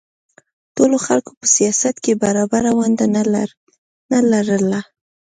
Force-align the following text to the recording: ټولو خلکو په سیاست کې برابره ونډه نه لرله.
ټولو 0.75 0.97
خلکو 1.05 1.31
په 1.39 1.45
سیاست 1.55 1.95
کې 2.03 2.13
برابره 2.23 2.71
ونډه 2.77 3.05
نه 4.11 4.21
لرله. 4.33 4.81